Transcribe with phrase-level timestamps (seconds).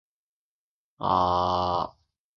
[0.01, 2.11] レストランは三階です。